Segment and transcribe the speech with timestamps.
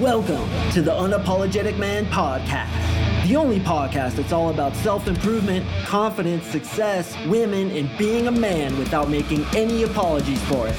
[0.00, 6.44] Welcome to the Unapologetic Man Podcast, the only podcast that's all about self improvement, confidence,
[6.44, 10.76] success, women, and being a man without making any apologies for it.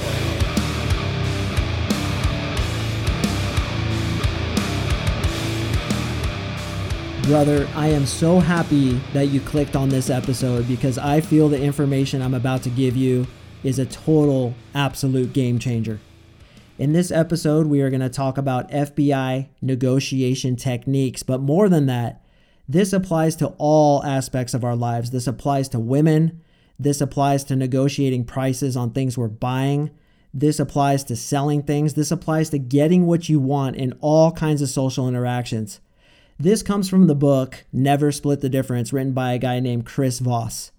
[7.24, 11.60] Brother, I am so happy that you clicked on this episode because I feel the
[11.60, 13.26] information I'm about to give you
[13.64, 16.02] is a total, absolute game changer.
[16.80, 21.88] In this episode, we are going to talk about FBI negotiation techniques, but more than
[21.88, 22.22] that,
[22.70, 25.10] this applies to all aspects of our lives.
[25.10, 26.40] This applies to women.
[26.78, 29.90] This applies to negotiating prices on things we're buying.
[30.32, 31.96] This applies to selling things.
[31.96, 35.80] This applies to getting what you want in all kinds of social interactions.
[36.38, 40.20] This comes from the book Never Split the Difference, written by a guy named Chris
[40.20, 40.72] Voss.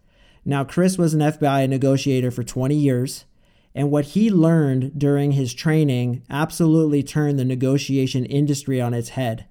[0.44, 3.24] Now, Chris was an FBI negotiator for 20 years.
[3.74, 9.46] And what he learned during his training absolutely turned the negotiation industry on its head.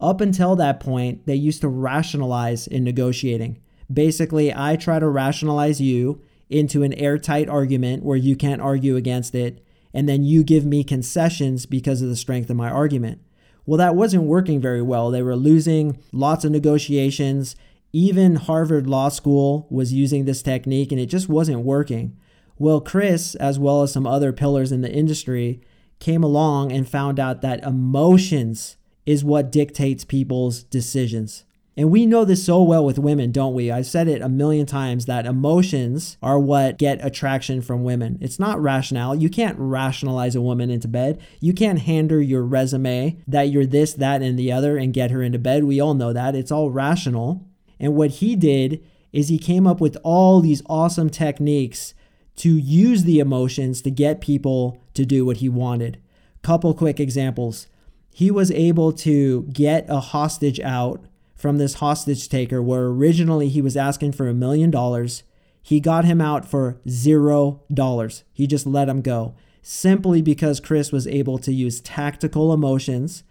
[0.00, 3.58] Up until that point, they used to rationalize in negotiating.
[3.92, 9.34] Basically, I try to rationalize you into an airtight argument where you can't argue against
[9.34, 13.20] it, and then you give me concessions because of the strength of my argument.
[13.66, 15.10] Well, that wasn't working very well.
[15.10, 17.56] They were losing lots of negotiations.
[17.92, 22.16] Even Harvard Law School was using this technique, and it just wasn't working.
[22.58, 25.60] Well, Chris, as well as some other pillars in the industry,
[25.98, 31.44] came along and found out that emotions is what dictates people's decisions.
[31.76, 33.70] And we know this so well with women, don't we?
[33.70, 38.16] I've said it a million times that emotions are what get attraction from women.
[38.20, 39.16] It's not rational.
[39.16, 41.20] You can't rationalize a woman into bed.
[41.40, 45.10] You can't hand her your resume that you're this, that, and the other and get
[45.10, 45.64] her into bed.
[45.64, 46.36] We all know that.
[46.36, 47.44] It's all rational.
[47.80, 51.92] And what he did is he came up with all these awesome techniques
[52.36, 56.00] to use the emotions to get people to do what he wanted.
[56.42, 57.68] Couple quick examples.
[58.12, 63.60] He was able to get a hostage out from this hostage taker where originally he
[63.60, 65.22] was asking for a million dollars.
[65.62, 68.24] He got him out for zero dollars.
[68.32, 69.34] He just let him go
[69.64, 73.24] simply because Chris was able to use tactical emotions.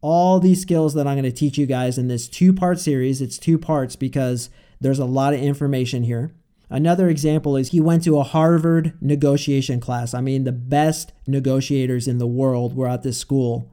[0.00, 3.20] All these skills that I'm going to teach you guys in this two part series.
[3.20, 4.48] It's two parts because
[4.80, 6.32] there's a lot of information here.
[6.72, 10.14] Another example is he went to a Harvard negotiation class.
[10.14, 13.70] I mean, the best negotiators in the world were at this school.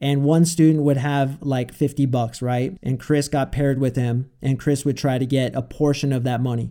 [0.00, 2.78] And one student would have like 50 bucks, right?
[2.80, 6.22] And Chris got paired with him, and Chris would try to get a portion of
[6.22, 6.70] that money.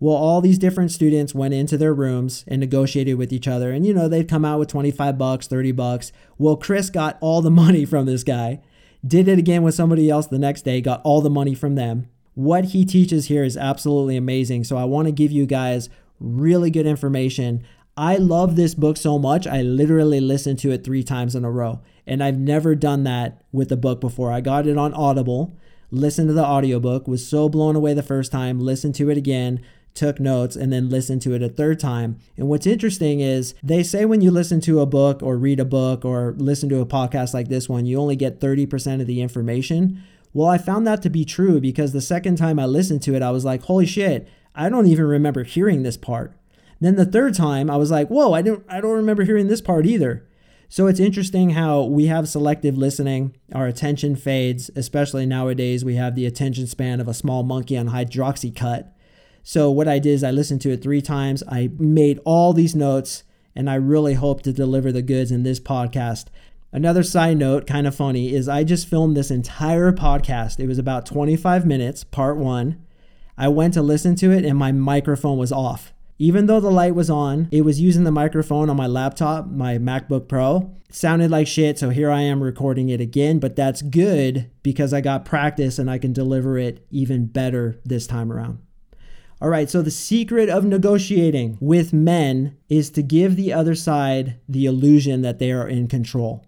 [0.00, 3.70] Well, all these different students went into their rooms and negotiated with each other.
[3.70, 6.10] And, you know, they'd come out with 25 bucks, 30 bucks.
[6.38, 8.60] Well, Chris got all the money from this guy,
[9.06, 12.08] did it again with somebody else the next day, got all the money from them.
[12.34, 14.64] What he teaches here is absolutely amazing.
[14.64, 15.88] So I want to give you guys
[16.20, 17.64] really good information.
[17.96, 21.50] I love this book so much, I literally listened to it three times in a
[21.50, 21.80] row.
[22.06, 24.32] And I've never done that with a book before.
[24.32, 25.56] I got it on Audible,
[25.92, 29.60] listened to the audiobook, was so blown away the first time, listened to it again,
[29.94, 32.18] took notes, and then listened to it a third time.
[32.36, 35.64] And what's interesting is they say when you listen to a book or read a
[35.64, 39.22] book or listen to a podcast like this one, you only get 30% of the
[39.22, 40.02] information.
[40.34, 43.22] Well, I found that to be true because the second time I listened to it,
[43.22, 46.36] I was like, holy shit, I don't even remember hearing this part.
[46.80, 49.60] Then the third time, I was like, whoa, I don't, I don't remember hearing this
[49.60, 50.28] part either.
[50.68, 55.84] So it's interesting how we have selective listening, our attention fades, especially nowadays.
[55.84, 58.90] We have the attention span of a small monkey on hydroxycut.
[59.44, 61.44] So what I did is I listened to it three times.
[61.48, 63.22] I made all these notes,
[63.54, 66.26] and I really hope to deliver the goods in this podcast.
[66.74, 70.58] Another side note, kind of funny, is I just filmed this entire podcast.
[70.58, 72.84] It was about 25 minutes, part one.
[73.38, 75.94] I went to listen to it and my microphone was off.
[76.18, 79.78] Even though the light was on, it was using the microphone on my laptop, my
[79.78, 80.74] MacBook Pro.
[80.88, 84.92] It sounded like shit, so here I am recording it again, but that's good because
[84.92, 88.58] I got practice and I can deliver it even better this time around.
[89.40, 94.40] All right, so the secret of negotiating with men is to give the other side
[94.48, 96.44] the illusion that they are in control.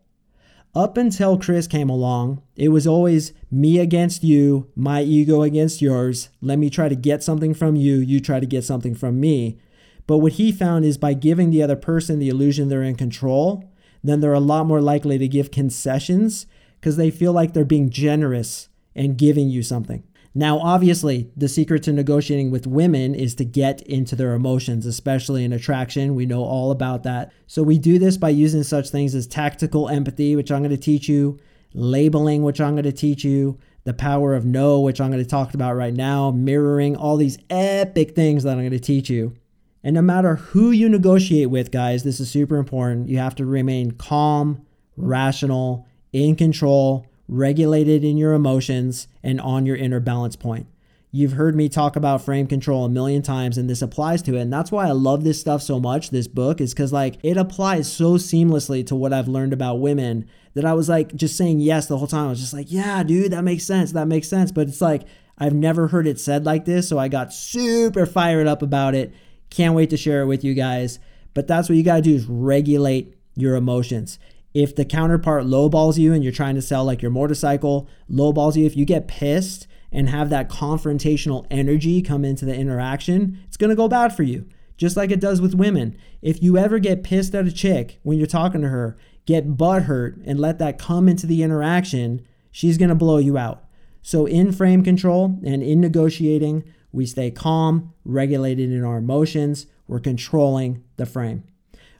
[0.76, 6.28] Up until Chris came along, it was always me against you, my ego against yours.
[6.42, 9.58] Let me try to get something from you, you try to get something from me.
[10.06, 13.72] But what he found is by giving the other person the illusion they're in control,
[14.04, 16.46] then they're a lot more likely to give concessions
[16.78, 20.02] because they feel like they're being generous and giving you something.
[20.38, 25.44] Now, obviously, the secret to negotiating with women is to get into their emotions, especially
[25.44, 26.14] in attraction.
[26.14, 27.32] We know all about that.
[27.46, 30.76] So, we do this by using such things as tactical empathy, which I'm going to
[30.76, 31.38] teach you,
[31.72, 35.28] labeling, which I'm going to teach you, the power of no, which I'm going to
[35.28, 39.34] talk about right now, mirroring, all these epic things that I'm going to teach you.
[39.82, 43.08] And no matter who you negotiate with, guys, this is super important.
[43.08, 44.66] You have to remain calm,
[44.98, 50.66] rational, in control, regulated in your emotions, and on your inner balance point.
[51.12, 54.40] You've heard me talk about frame control a million times and this applies to it.
[54.42, 57.38] And that's why I love this stuff so much, this book, is because like it
[57.38, 61.60] applies so seamlessly to what I've learned about women that I was like just saying
[61.60, 62.26] yes the whole time.
[62.26, 63.92] I was just like, yeah, dude, that makes sense.
[63.92, 64.52] That makes sense.
[64.52, 65.04] But it's like,
[65.38, 66.86] I've never heard it said like this.
[66.88, 69.14] So I got super fired up about it.
[69.48, 70.98] Can't wait to share it with you guys.
[71.32, 74.18] But that's what you got to do is regulate your emotions.
[74.56, 78.64] If the counterpart lowballs you and you're trying to sell like your motorcycle, lowballs you,
[78.64, 83.76] if you get pissed and have that confrontational energy come into the interaction, it's to
[83.76, 84.48] go bad for you.
[84.78, 85.94] Just like it does with women.
[86.22, 89.82] If you ever get pissed at a chick when you're talking to her, get butt
[89.82, 93.62] hurt and let that come into the interaction, she's to blow you out.
[94.00, 100.00] So, in frame control and in negotiating, we stay calm, regulated in our emotions, we're
[100.00, 101.44] controlling the frame.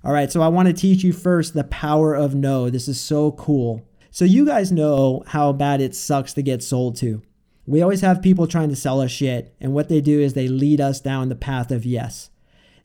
[0.06, 2.70] All right, so I want to teach you first the power of no.
[2.70, 3.84] This is so cool.
[4.12, 7.22] So, you guys know how bad it sucks to get sold to.
[7.66, 10.46] We always have people trying to sell us shit, and what they do is they
[10.46, 12.30] lead us down the path of yes.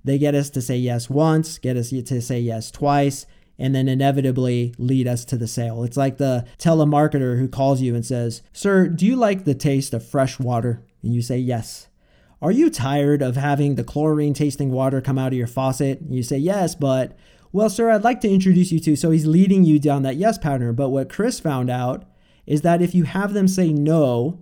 [0.04, 3.28] They get us to say yes once, get us to say yes twice,
[3.60, 5.84] and then inevitably lead us to the sale.
[5.84, 9.94] It's like the telemarketer who calls you and says, Sir, do you like the taste
[9.94, 10.84] of fresh water?
[11.04, 11.88] And you say, Yes.
[12.42, 16.00] Are you tired of having the chlorine tasting water come out of your faucet?
[16.10, 17.16] You say, Yes, but,
[17.52, 18.96] well, sir, I'd like to introduce you to.
[18.96, 20.74] So he's leading you down that yes pattern.
[20.74, 22.06] But what Chris found out
[22.48, 24.42] is that if you have them say no,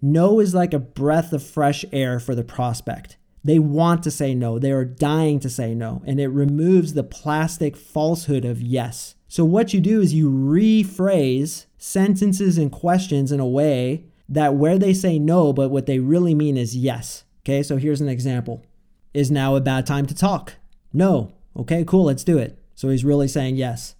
[0.00, 3.16] no is like a breath of fresh air for the prospect.
[3.42, 4.58] They want to say no.
[4.58, 6.02] They are dying to say no.
[6.06, 9.16] And it removes the plastic falsehood of yes.
[9.26, 14.78] So, what you do is you rephrase sentences and questions in a way that where
[14.78, 17.24] they say no, but what they really mean is yes.
[17.42, 18.64] Okay, so here's an example
[19.14, 20.54] Is now a bad time to talk?
[20.92, 21.32] No.
[21.56, 22.58] Okay, cool, let's do it.
[22.74, 23.94] So he's really saying yes.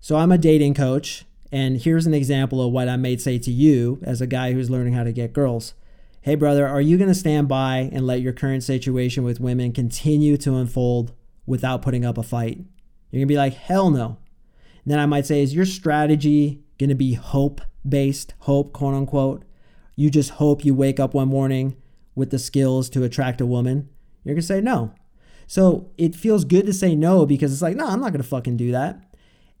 [0.00, 3.50] So I'm a dating coach, and here's an example of what I may say to
[3.50, 5.74] you as a guy who's learning how to get girls
[6.28, 9.72] hey, brother, are you going to stand by and let your current situation with women
[9.72, 11.12] continue to unfold
[11.46, 12.58] without putting up a fight?
[13.10, 14.18] You're going to be like, hell no.
[14.84, 18.94] And then I might say, is your strategy going to be hope based, hope, quote
[18.94, 19.44] unquote?
[19.96, 21.76] You just hope you wake up one morning
[22.18, 23.88] with the skills to attract a woman?
[24.24, 24.92] You're going to say no.
[25.46, 28.28] So it feels good to say no because it's like, no, I'm not going to
[28.28, 29.02] fucking do that.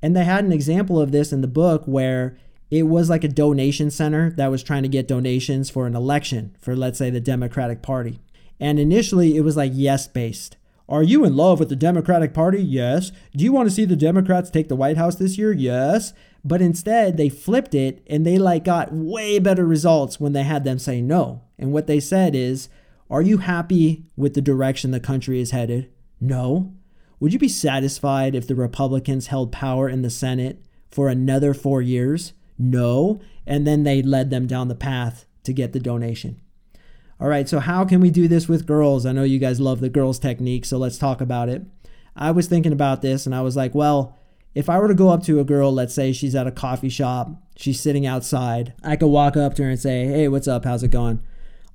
[0.02, 2.36] And they had an example of this in the book where
[2.70, 6.54] it was like a donation center that was trying to get donations for an election
[6.60, 8.20] for, let's say, the Democratic Party.
[8.60, 10.56] And initially, it was like yes based.
[10.88, 12.62] Are you in love with the Democratic Party?
[12.62, 13.12] Yes.
[13.34, 15.52] Do you want to see the Democrats take the White House this year?
[15.52, 16.12] Yes.
[16.44, 20.64] But instead, they flipped it and they like got way better results when they had
[20.64, 21.42] them say no.
[21.58, 22.68] And what they said is,
[23.10, 25.90] are you happy with the direction the country is headed?
[26.20, 26.74] No.
[27.20, 31.82] Would you be satisfied if the Republicans held power in the Senate for another 4
[31.82, 32.32] years?
[32.58, 33.20] No.
[33.46, 36.40] And then they led them down the path to get the donation.
[37.20, 39.04] All right, so how can we do this with girls?
[39.04, 41.62] I know you guys love the girls technique, so let's talk about it.
[42.14, 44.16] I was thinking about this and I was like, well,
[44.54, 46.88] if I were to go up to a girl, let's say she's at a coffee
[46.88, 50.64] shop, she's sitting outside, I could walk up to her and say, hey, what's up?
[50.64, 51.20] How's it going?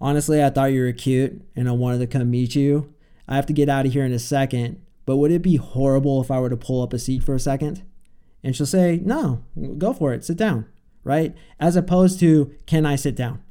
[0.01, 2.93] Honestly, I thought you were cute and I wanted to come meet you.
[3.27, 6.21] I have to get out of here in a second, but would it be horrible
[6.21, 7.83] if I were to pull up a seat for a second?
[8.43, 9.43] And she'll say, no,
[9.77, 10.67] go for it, sit down
[11.03, 11.35] right?
[11.59, 13.41] As opposed to, can I sit down?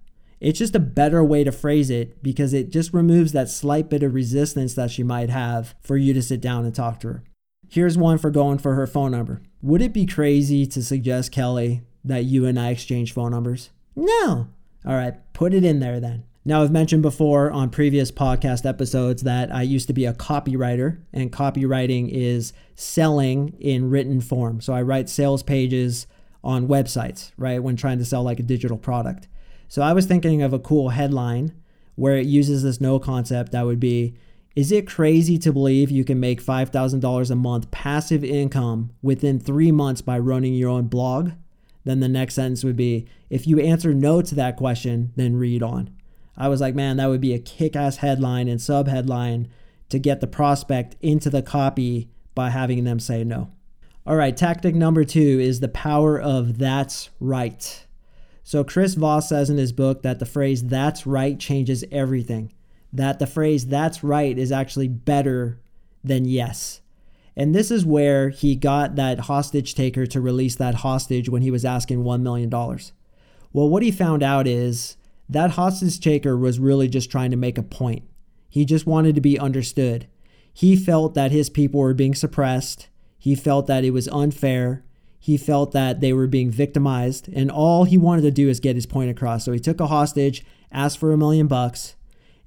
[0.41, 4.03] It's just a better way to phrase it because it just removes that slight bit
[4.03, 7.25] of resistance that she might have for you to sit down and talk to her.
[7.69, 9.41] Here's one for going for her phone number.
[9.63, 13.71] Would it be crazy to suggest, Kelly, that you and I exchange phone numbers?
[13.95, 14.49] No.
[14.85, 16.25] All right, put it in there then.
[16.45, 20.99] Now, I've mentioned before on previous podcast episodes that I used to be a copywriter,
[21.13, 24.61] and copywriting is selling in written form.
[24.61, 26.09] So I write sales pages
[26.43, 27.63] on websites, right?
[27.63, 29.29] When trying to sell like a digital product.
[29.69, 31.55] So I was thinking of a cool headline
[31.95, 34.15] where it uses this no concept that would be
[34.57, 39.71] Is it crazy to believe you can make $5,000 a month passive income within three
[39.71, 41.31] months by running your own blog?
[41.85, 45.63] Then the next sentence would be If you answer no to that question, then read
[45.63, 45.91] on.
[46.37, 49.49] I was like, man, that would be a kick ass headline and sub headline
[49.91, 53.51] to get the prospect into the copy by having them say no.
[54.07, 57.87] All right, tactic number two is the power of that's right.
[58.43, 62.53] So, Chris Voss says in his book that the phrase that's right changes everything,
[62.93, 65.61] that the phrase that's right is actually better
[66.03, 66.81] than yes.
[67.37, 71.51] And this is where he got that hostage taker to release that hostage when he
[71.51, 72.51] was asking $1 million.
[72.51, 74.97] Well, what he found out is
[75.33, 78.05] that hostage taker was really just trying to make a point.
[78.49, 80.07] He just wanted to be understood.
[80.53, 82.89] He felt that his people were being suppressed
[83.23, 84.85] he felt that it was unfair.
[85.21, 88.75] He felt that they were being victimized, and all he wanted to do is get
[88.75, 89.45] his point across.
[89.45, 91.95] So he took a hostage, asked for a million bucks.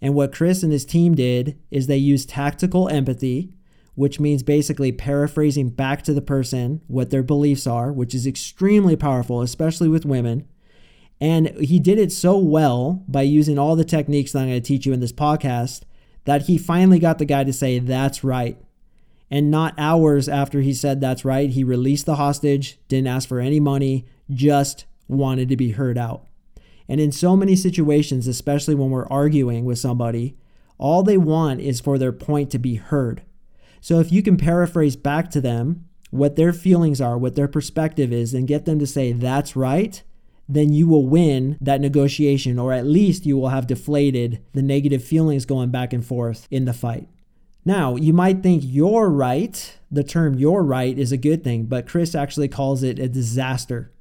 [0.02, 3.54] And what Chris and his team did is they used tactical empathy,
[3.94, 8.98] which means basically paraphrasing back to the person what their beliefs are, which is extremely
[8.98, 10.46] powerful, especially with women.
[11.22, 14.68] And he did it so well by using all the techniques that I'm going to
[14.68, 15.84] teach you in this podcast
[16.26, 18.58] that he finally got the guy to say, That's right.
[19.32, 23.40] And not hours after he said that's right, he released the hostage, didn't ask for
[23.40, 26.28] any money, just wanted to be heard out.
[26.88, 30.38] And in so many situations, especially when we're arguing with somebody,
[30.78, 33.24] all they want is for their point to be heard.
[33.82, 38.14] So if you can paraphrase back to them what their feelings are, what their perspective
[38.14, 40.04] is, and get them to say, that's right,
[40.48, 45.04] then you will win that negotiation, or at least you will have deflated the negative
[45.04, 47.08] feelings going back and forth in the fight.
[47.66, 49.76] Now, you might think you're right.
[49.90, 53.92] The term you're right is a good thing, but Chris actually calls it a disaster.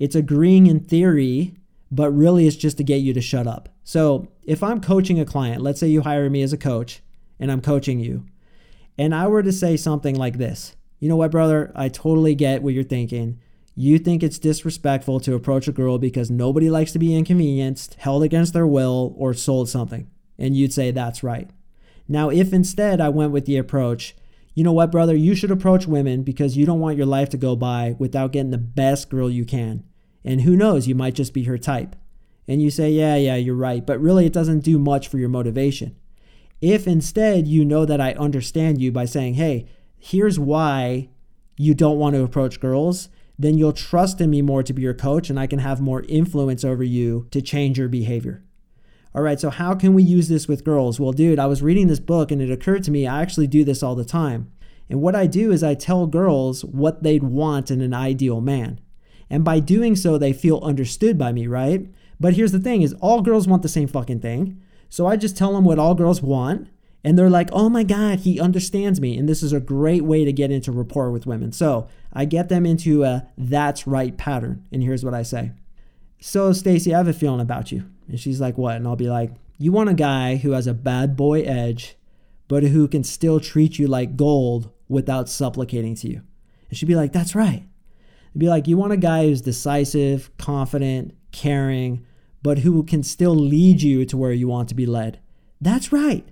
[0.00, 1.54] It's agreeing in theory,
[1.92, 3.68] but really it's just to get you to shut up.
[3.84, 7.02] So, if I'm coaching a client, let's say you hire me as a coach
[7.38, 8.26] and I'm coaching you,
[8.98, 11.70] and I were to say something like this You know what, brother?
[11.76, 13.38] I totally get what you're thinking.
[13.74, 18.22] You think it's disrespectful to approach a girl because nobody likes to be inconvenienced, held
[18.22, 20.08] against their will, or sold something.
[20.38, 21.50] And you'd say, That's right.
[22.06, 24.14] Now, if instead I went with the approach,
[24.54, 27.36] you know what, brother, you should approach women because you don't want your life to
[27.36, 29.82] go by without getting the best girl you can.
[30.24, 31.96] And who knows, you might just be her type.
[32.46, 35.28] And you say, yeah, yeah, you're right, but really it doesn't do much for your
[35.28, 35.96] motivation.
[36.60, 39.66] If instead you know that I understand you by saying, hey,
[39.98, 41.08] here's why
[41.56, 44.94] you don't want to approach girls, then you'll trust in me more to be your
[44.94, 48.44] coach and I can have more influence over you to change your behavior.
[49.14, 50.98] All right, so how can we use this with girls?
[50.98, 53.64] Well, dude, I was reading this book and it occurred to me I actually do
[53.64, 54.50] this all the time.
[54.88, 58.80] And what I do is I tell girls what they'd want in an ideal man.
[59.30, 61.88] And by doing so, they feel understood by me, right?
[62.20, 64.60] But here's the thing is all girls want the same fucking thing.
[64.88, 66.68] So I just tell them what all girls want
[67.04, 70.24] and they're like, "Oh my god, he understands me." And this is a great way
[70.24, 71.52] to get into rapport with women.
[71.52, 74.66] So, I get them into a that's right pattern.
[74.70, 75.52] And here's what I say.
[76.20, 77.84] So, Stacy, I have a feeling about you.
[78.08, 78.76] And she's like, What?
[78.76, 81.96] And I'll be like, You want a guy who has a bad boy edge,
[82.48, 86.22] but who can still treat you like gold without supplicating to you.
[86.68, 87.64] And she'd be like, That's right.
[88.30, 92.06] It'd be like, You want a guy who's decisive, confident, caring,
[92.42, 95.18] but who can still lead you to where you want to be led.
[95.60, 96.26] That's right.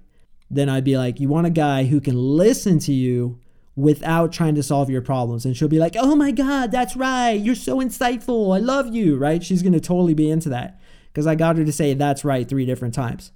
[0.50, 3.40] Then I'd be like, You want a guy who can listen to you
[3.75, 5.45] without trying to solve your problems.
[5.45, 7.33] And she'll be like, Oh my God, that's right.
[7.33, 8.55] You're so insightful.
[8.55, 9.43] I love you, right?
[9.43, 10.81] She's going to totally be into that
[11.12, 13.33] because I got her to say that's right three different times.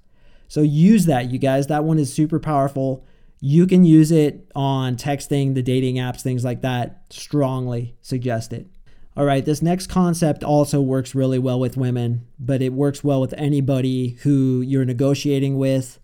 [0.47, 1.67] So use that, you guys.
[1.67, 3.05] That one is super powerful.
[3.39, 7.03] You can use it on texting, the dating apps, things like that.
[7.09, 8.67] Strongly suggest it.
[9.15, 13.19] All right, this next concept also works really well with women, but it works well
[13.19, 15.99] with anybody who you're negotiating with,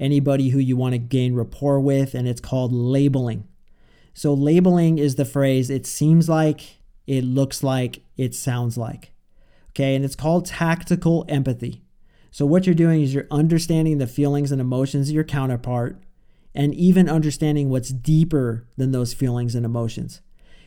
[0.00, 3.46] anybody who you want to gain rapport with, and it's called labeling.
[4.18, 9.12] So, labeling is the phrase it seems like, it looks like, it sounds like.
[9.68, 11.84] Okay, and it's called tactical empathy.
[12.32, 16.02] So, what you're doing is you're understanding the feelings and emotions of your counterpart
[16.52, 20.20] and even understanding what's deeper than those feelings and emotions.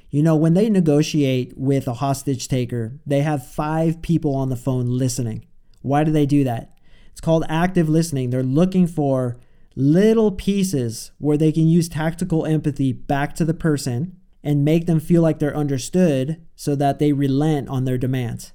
[0.10, 4.56] You know, when they negotiate with a hostage taker, they have five people on the
[4.56, 5.46] phone listening.
[5.82, 6.78] Why do they do that?
[7.12, 8.30] It's called active listening.
[8.30, 9.42] They're looking for
[9.76, 15.00] little pieces where they can use tactical empathy back to the person and make them
[15.00, 18.54] feel like they're understood so that they relent on their demands.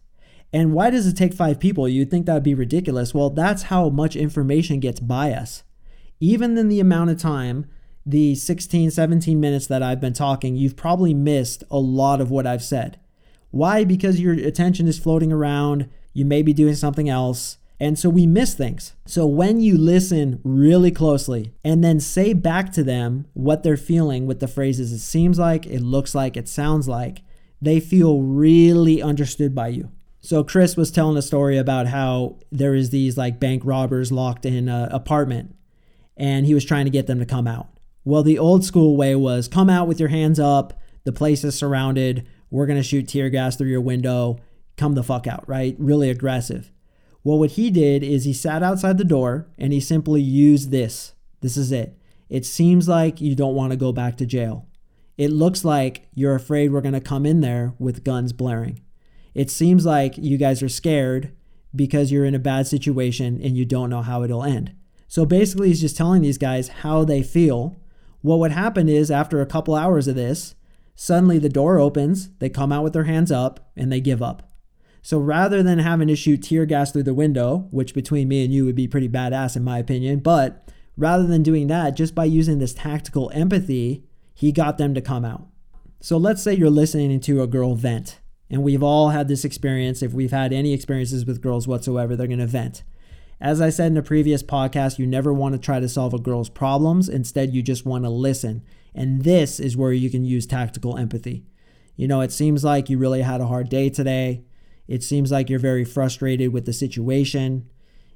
[0.53, 1.89] And why does it take five people?
[1.89, 3.15] You'd think that would be ridiculous.
[3.15, 5.63] Well, that's how much information gets by us.
[6.21, 7.67] Even in the amount of time,
[8.05, 12.47] the 16, 17 minutes that I've been talking, you've probably missed a lot of what
[12.47, 12.99] I've said.
[13.51, 13.85] Why?
[13.85, 18.27] Because your attention is floating around, you may be doing something else, and so we
[18.27, 18.95] miss things.
[19.05, 24.27] So when you listen really closely and then say back to them what they're feeling
[24.27, 27.23] with the phrases, it seems like, it looks like, it sounds like,
[27.61, 29.91] they feel really understood by you.
[30.21, 34.45] So Chris was telling a story about how there is these like bank robbers locked
[34.45, 35.55] in an apartment
[36.17, 37.69] and he was trying to get them to come out.
[38.05, 40.81] Well, the old school way was come out with your hands up.
[41.05, 42.27] The place is surrounded.
[42.51, 44.39] We're going to shoot tear gas through your window.
[44.77, 45.77] Come the fuck out, right?
[45.79, 46.73] Really aggressive.
[47.27, 51.15] Well, what he did is he sat outside the door and he simply used this.
[51.41, 51.99] This is it.
[52.29, 54.69] It seems like you don't want to go back to jail.
[55.19, 58.81] It looks like you're afraid we're going to come in there with guns blaring.
[59.35, 61.35] It seems like you guys are scared
[61.75, 64.77] because you're in a bad situation and you don't know how it'll end.
[65.09, 67.75] So basically, he's just telling these guys how they feel.
[68.21, 70.55] What would happen is, after a couple hours of this,
[70.99, 74.51] Suddenly the door opens, they come out with their hands up, and they give up.
[75.07, 78.53] So rather than having to shoot tear gas through the window, which between me and
[78.53, 82.25] you would be pretty badass in my opinion, but rather than doing that, just by
[82.25, 84.03] using this tactical empathy,
[84.35, 85.47] he got them to come out.
[86.01, 88.19] So let's say you're listening to a girl vent,
[88.51, 90.03] and we've all had this experience.
[90.03, 92.83] If we've had any experiences with girls whatsoever, they're going to vent.
[93.41, 96.19] As I said in a previous podcast, you never want to try to solve a
[96.19, 97.09] girl's problems.
[97.09, 98.65] Instead, you just want to listen.
[98.93, 101.47] And this is where you can use tactical empathy.
[101.95, 104.43] You know, it seems like you really had a hard day today.
[104.89, 107.69] It seems like you're very frustrated with the situation.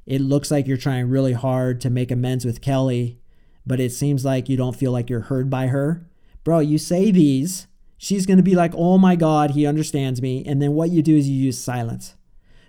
[0.07, 3.19] It looks like you're trying really hard to make amends with Kelly,
[3.67, 6.09] but it seems like you don't feel like you're heard by her.
[6.45, 7.67] Bro, you say these,
[7.99, 10.45] she's going to be like, oh my God, he understands me.
[10.47, 12.15] And then what you do is you use silence.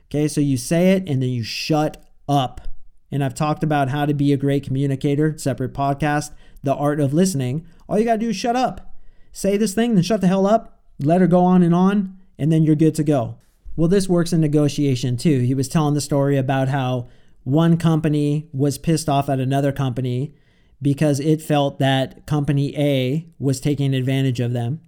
[0.10, 2.67] Okay, so you say it and then you shut up.
[3.12, 6.31] And I've talked about how to be a great communicator, separate podcast,
[6.63, 7.65] the art of listening.
[7.88, 8.93] All you got to do is shut up.
[9.31, 12.51] Say this thing, then shut the hell up, let her go on and on, and
[12.51, 13.38] then you're good to go.
[13.75, 15.40] Well, this works in negotiation too.
[15.40, 17.08] He was telling the story about how
[17.44, 20.34] one company was pissed off at another company
[20.82, 24.82] because it felt that company A was taking advantage of them.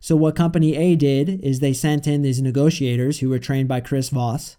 [0.00, 3.80] So, what company A did is they sent in these negotiators who were trained by
[3.80, 4.56] Chris Voss,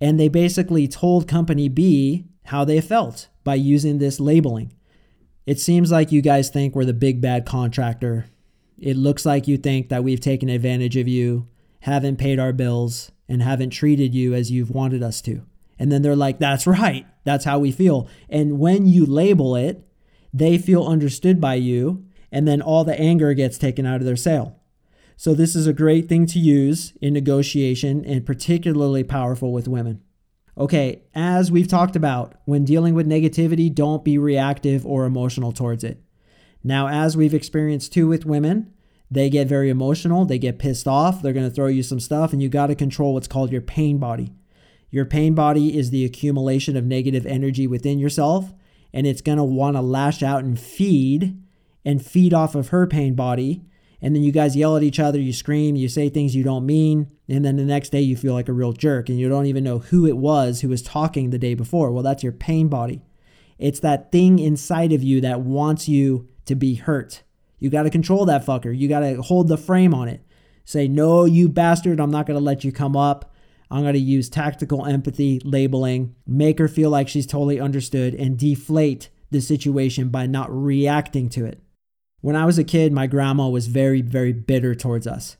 [0.00, 4.72] and they basically told company B how they felt by using this labeling.
[5.46, 8.26] It seems like you guys think we're the big bad contractor.
[8.78, 11.46] It looks like you think that we've taken advantage of you
[11.84, 15.42] haven't paid our bills, and haven't treated you as you've wanted us to.
[15.78, 17.06] And then they're like, that's right.
[17.24, 18.08] That's how we feel.
[18.30, 19.86] And when you label it,
[20.32, 24.16] they feel understood by you, and then all the anger gets taken out of their
[24.16, 24.58] sail.
[25.16, 30.00] So, this is a great thing to use in negotiation and particularly powerful with women.
[30.56, 35.84] Okay, as we've talked about, when dealing with negativity, don't be reactive or emotional towards
[35.84, 36.02] it.
[36.64, 38.72] Now, as we've experienced too with women,
[39.14, 42.32] they get very emotional, they get pissed off, they're going to throw you some stuff,
[42.32, 44.32] and you got to control what's called your pain body.
[44.90, 48.52] Your pain body is the accumulation of negative energy within yourself,
[48.92, 51.40] and it's going to want to lash out and feed
[51.84, 53.64] and feed off of her pain body.
[54.00, 56.66] And then you guys yell at each other, you scream, you say things you don't
[56.66, 59.46] mean, and then the next day you feel like a real jerk and you don't
[59.46, 61.90] even know who it was who was talking the day before.
[61.90, 63.02] Well, that's your pain body.
[63.58, 67.23] It's that thing inside of you that wants you to be hurt.
[67.58, 68.76] You got to control that fucker.
[68.76, 70.22] You got to hold the frame on it.
[70.64, 73.34] Say, no, you bastard, I'm not going to let you come up.
[73.70, 78.38] I'm going to use tactical empathy labeling, make her feel like she's totally understood, and
[78.38, 81.60] deflate the situation by not reacting to it.
[82.20, 85.36] When I was a kid, my grandma was very, very bitter towards us.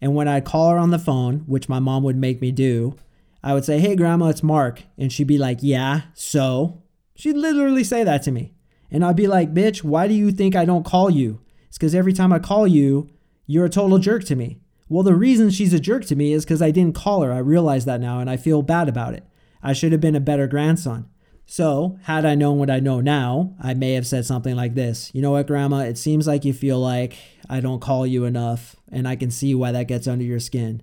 [0.00, 2.96] And when I'd call her on the phone, which my mom would make me do,
[3.42, 4.82] I would say, Hey, grandma, it's Mark.
[4.96, 6.82] And she'd be like, Yeah, so?
[7.16, 8.54] She'd literally say that to me.
[8.90, 11.40] And I'd be like, Bitch, why do you think I don't call you?
[11.68, 13.10] It's because every time I call you,
[13.46, 14.60] you're a total jerk to me.
[14.88, 17.32] Well, the reason she's a jerk to me is because I didn't call her.
[17.32, 19.24] I realize that now and I feel bad about it.
[19.62, 21.08] I should have been a better grandson.
[21.50, 25.10] So, had I known what I know now, I may have said something like this
[25.14, 25.78] You know what, Grandma?
[25.78, 27.16] It seems like you feel like
[27.48, 30.82] I don't call you enough, and I can see why that gets under your skin.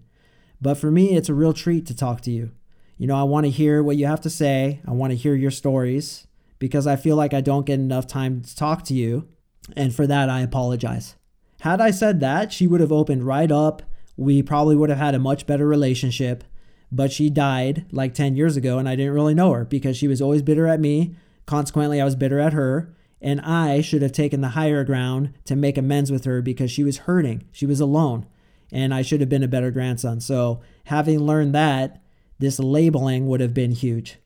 [0.60, 2.50] But for me, it's a real treat to talk to you.
[2.98, 5.36] You know, I want to hear what you have to say, I want to hear
[5.36, 6.26] your stories
[6.58, 9.28] because I feel like I don't get enough time to talk to you.
[9.75, 11.15] And for that, I apologize.
[11.62, 13.82] Had I said that, she would have opened right up.
[14.17, 16.43] We probably would have had a much better relationship.
[16.91, 20.08] But she died like 10 years ago, and I didn't really know her because she
[20.08, 21.15] was always bitter at me.
[21.45, 22.93] Consequently, I was bitter at her.
[23.21, 26.84] And I should have taken the higher ground to make amends with her because she
[26.84, 27.43] was hurting.
[27.51, 28.28] She was alone.
[28.71, 30.19] And I should have been a better grandson.
[30.19, 32.01] So, having learned that,
[32.38, 34.17] this labeling would have been huge.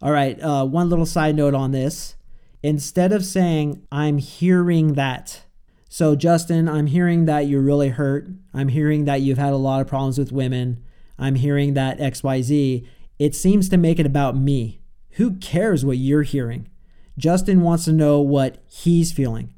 [0.00, 2.14] All right, uh, one little side note on this
[2.62, 5.42] instead of saying, I'm hearing that.
[5.88, 8.28] So, Justin, I'm hearing that you're really hurt.
[8.52, 10.84] I'm hearing that you've had a lot of problems with women.
[11.18, 12.86] I'm hearing that XYZ.
[13.18, 14.80] It seems to make it about me.
[15.12, 16.68] Who cares what you're hearing?
[17.16, 19.52] Justin wants to know what he's feeling.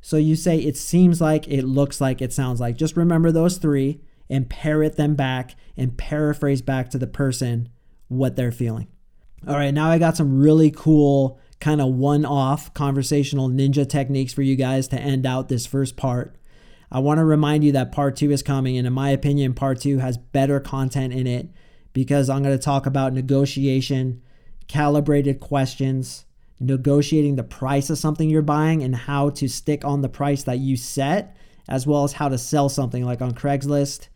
[0.00, 2.76] So you say, it seems like, it looks like, it sounds like.
[2.76, 7.68] Just remember those three and parrot them back and paraphrase back to the person
[8.08, 8.88] what they're feeling.
[9.46, 14.32] All right, now I got some really cool kind of one off conversational ninja techniques
[14.32, 16.36] for you guys to end out this first part.
[16.90, 19.80] I want to remind you that part two is coming, and in my opinion, part
[19.80, 21.48] two has better content in it
[21.92, 24.22] because I'm going to talk about negotiation,
[24.68, 26.24] calibrated questions,
[26.60, 30.58] negotiating the price of something you're buying, and how to stick on the price that
[30.58, 31.36] you set,
[31.68, 34.08] as well as how to sell something like on Craigslist.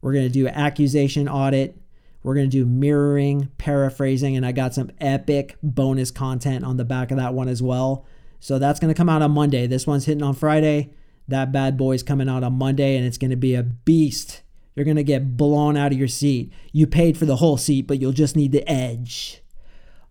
[0.00, 1.76] We're going to do accusation audit,
[2.24, 6.84] we're going to do mirroring, paraphrasing, and I got some epic bonus content on the
[6.84, 8.06] back of that one as well.
[8.40, 9.66] So that's going to come out on Monday.
[9.66, 10.94] This one's hitting on Friday.
[11.28, 14.42] That bad boy's coming out on Monday and it's going to be a beast.
[14.74, 16.52] You're going to get blown out of your seat.
[16.72, 19.42] You paid for the whole seat, but you'll just need the edge.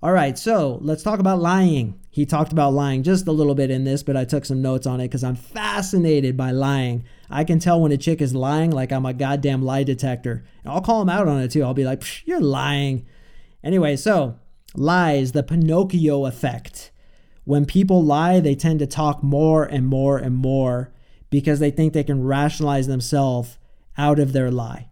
[0.02, 1.99] All right, so let's talk about lying.
[2.12, 4.86] He talked about lying just a little bit in this, but I took some notes
[4.86, 7.06] on it because I'm fascinated by lying.
[7.33, 10.45] I can tell when a chick is lying like I'm a goddamn lie detector.
[10.63, 11.63] And I'll call him out on it too.
[11.63, 13.07] I'll be like, you're lying.
[13.63, 14.37] Anyway, so
[14.75, 16.91] lies, the Pinocchio effect.
[17.43, 20.93] When people lie, they tend to talk more and more and more
[21.31, 23.57] because they think they can rationalize themselves
[23.97, 24.89] out of their lie.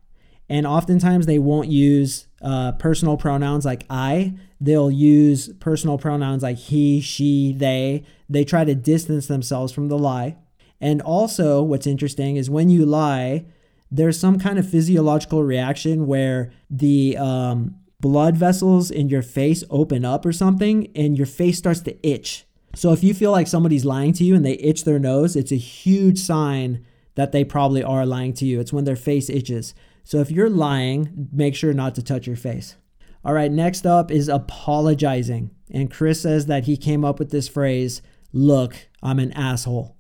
[0.50, 4.34] And oftentimes they won't use uh, personal pronouns like I.
[4.60, 8.04] They'll use personal pronouns like he, she, they.
[8.28, 10.38] They try to distance themselves from the lie.
[10.82, 13.46] And also, what's interesting is when you lie,
[13.92, 20.04] there's some kind of physiological reaction where the um, blood vessels in your face open
[20.04, 22.46] up or something, and your face starts to itch.
[22.74, 25.52] So if you feel like somebody's lying to you and they itch their nose, it's
[25.52, 28.60] a huge sign that they probably are lying to you.
[28.60, 29.76] It's when their face itches.
[30.04, 32.78] So if you're lying, make sure not to touch your face.
[33.24, 35.52] All right, next up is apologizing.
[35.70, 38.02] And Chris says that he came up with this phrase,
[38.34, 39.96] look, I'm an asshole.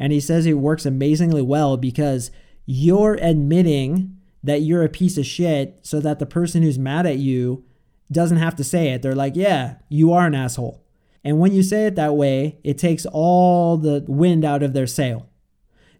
[0.00, 2.30] And he says it works amazingly well because
[2.64, 7.18] you're admitting that you're a piece of shit so that the person who's mad at
[7.18, 7.64] you
[8.10, 9.02] doesn't have to say it.
[9.02, 10.82] They're like, yeah, you are an asshole.
[11.22, 14.86] And when you say it that way, it takes all the wind out of their
[14.86, 15.28] sail.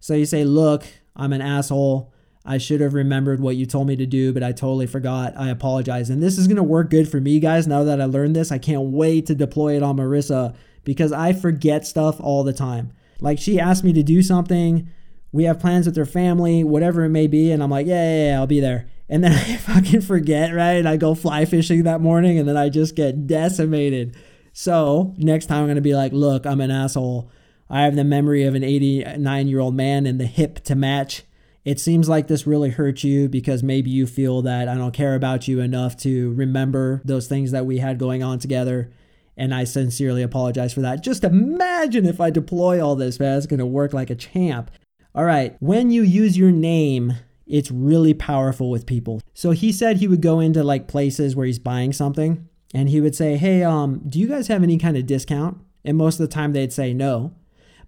[0.01, 2.11] So you say, look, I'm an asshole.
[2.43, 5.35] I should have remembered what you told me to do, but I totally forgot.
[5.37, 6.09] I apologize.
[6.09, 7.67] And this is going to work good for me, guys.
[7.67, 11.35] Now that I learned this, I can't wait to deploy it on Marissa because I
[11.35, 12.93] forget stuff all the time.
[13.21, 14.89] Like she asked me to do something,
[15.33, 18.31] we have plans with her family, whatever it may be, and I'm like, yeah, yeah,
[18.31, 18.89] yeah, I'll be there.
[19.09, 20.77] And then I fucking forget, right?
[20.77, 24.17] And I go fly fishing that morning and then I just get decimated.
[24.53, 27.31] So next time I'm to be like, look, I'm an asshole.
[27.69, 31.23] I have the memory of an 89 year old man and the hip to match.
[31.65, 35.15] It seems like this really hurt you because maybe you feel that I don't care
[35.15, 38.91] about you enough to remember those things that we had going on together.
[39.41, 41.03] And I sincerely apologize for that.
[41.03, 43.39] Just imagine if I deploy all this, man.
[43.39, 44.71] It's going to work like a champ.
[45.15, 45.57] All right.
[45.61, 47.15] When you use your name,
[47.47, 49.23] it's really powerful with people.
[49.33, 53.01] So he said he would go into like places where he's buying something and he
[53.01, 55.57] would say, Hey, um, do you guys have any kind of discount?
[55.87, 57.35] And most of the time they'd say no.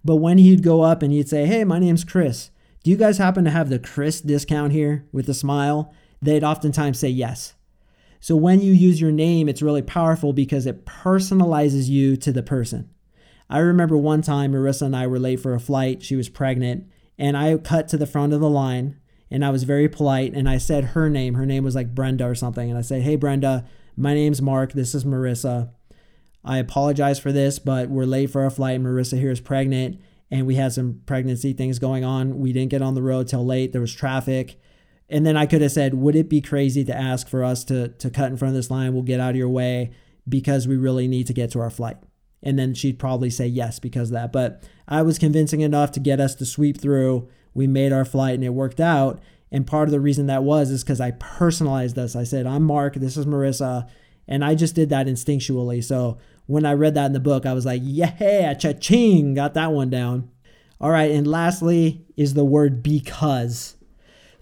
[0.03, 2.49] But when he'd go up and he'd say, Hey, my name's Chris.
[2.83, 5.93] Do you guys happen to have the Chris discount here with a smile?
[6.19, 7.53] They'd oftentimes say yes.
[8.23, 12.41] So when you use your name, it's really powerful because it personalizes you to the
[12.41, 12.89] person.
[13.49, 16.01] I remember one time Marissa and I were late for a flight.
[16.01, 18.97] She was pregnant, and I cut to the front of the line
[19.29, 21.33] and I was very polite and I said her name.
[21.33, 22.69] Her name was like Brenda or something.
[22.69, 24.71] And I said, Hey, Brenda, my name's Mark.
[24.71, 25.71] This is Marissa.
[26.45, 28.79] I apologize for this, but we're late for our flight.
[28.79, 29.99] Marissa here is pregnant
[30.31, 32.39] and we had some pregnancy things going on.
[32.39, 33.73] We didn't get on the road till late.
[33.73, 34.61] There was traffic.
[35.13, 37.89] And then I could have said, would it be crazy to ask for us to,
[37.89, 38.95] to cut in front of this line?
[38.95, 39.91] We'll get out of your way
[40.27, 41.97] because we really need to get to our flight.
[42.41, 44.33] And then she'd probably say yes because of that.
[44.33, 47.29] But I was convincing enough to get us to sweep through.
[47.53, 49.21] We made our flight and it worked out.
[49.51, 52.15] And part of the reason that was is because I personalized this.
[52.15, 53.87] I said, I'm Mark, this is Marissa.
[54.27, 55.83] And I just did that instinctually.
[55.83, 59.73] So when I read that in the book, I was like, yeah, cha-ching, got that
[59.73, 60.31] one down.
[60.81, 63.75] All right, and lastly is the word because.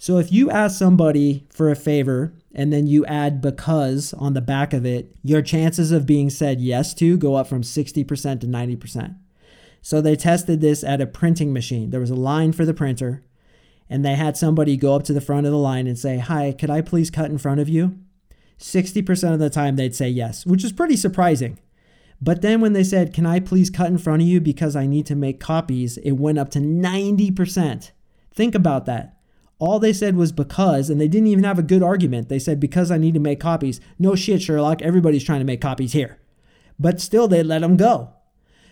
[0.01, 4.41] So if you ask somebody for a favor and then you add because on the
[4.41, 8.47] back of it, your chances of being said yes to go up from 60% to
[8.47, 9.15] 90%.
[9.83, 11.91] So they tested this at a printing machine.
[11.91, 13.21] There was a line for the printer,
[13.91, 16.51] and they had somebody go up to the front of the line and say, Hi,
[16.51, 17.99] could I please cut in front of you?
[18.57, 21.59] 60% of the time they'd say yes, which is pretty surprising.
[22.19, 24.87] But then when they said, Can I please cut in front of you because I
[24.87, 25.97] need to make copies?
[25.97, 27.91] it went up to 90%.
[28.33, 29.20] Think about that.
[29.61, 32.29] All they said was because, and they didn't even have a good argument.
[32.29, 33.79] They said, Because I need to make copies.
[33.99, 34.81] No shit, Sherlock.
[34.81, 36.17] Everybody's trying to make copies here.
[36.79, 38.09] But still, they let them go.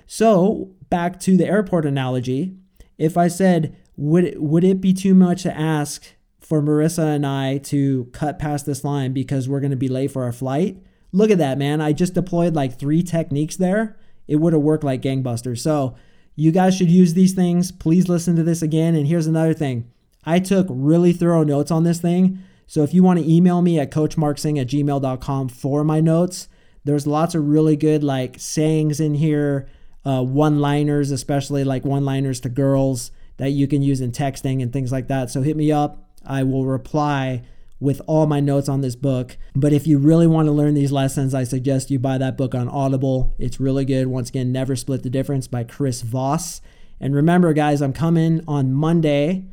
[0.08, 2.58] So, back to the airport analogy,
[2.98, 6.08] if I said, would it, would it be too much to ask
[6.40, 10.10] for Marissa and I to cut past this line because we're going to be late
[10.10, 10.78] for our flight?
[11.12, 11.82] Look at that, man.
[11.82, 13.96] I just deployed like three techniques there.
[14.28, 15.60] It would have worked like gangbusters.
[15.60, 15.96] So
[16.36, 17.72] you guys should use these things.
[17.72, 18.96] Please listen to this again.
[18.96, 19.92] And here's another thing
[20.30, 22.38] I took really thorough notes on this thing.
[22.68, 26.48] So if you want to email me at coachmarksing at gmail.com for my notes,
[26.84, 29.68] there's lots of really good like sayings in here,
[30.06, 34.62] uh, one liners, especially like one liners to girls that you can use in texting
[34.62, 35.32] and things like that.
[35.32, 36.12] So hit me up.
[36.24, 37.42] I will reply
[37.80, 39.36] with all my notes on this book.
[39.56, 42.54] But if you really want to learn these lessons, I suggest you buy that book
[42.54, 43.34] on Audible.
[43.40, 44.06] It's really good.
[44.06, 46.62] Once again, Never Split the Difference by Chris Voss.
[47.00, 49.46] And remember, guys, I'm coming on Monday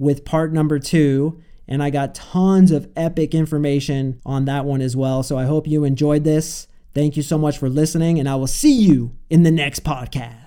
[0.00, 1.40] with part number two.
[1.68, 5.22] And I got tons of epic information on that one as well.
[5.22, 6.66] So I hope you enjoyed this.
[6.94, 10.39] Thank you so much for listening, and I will see you in the next podcast.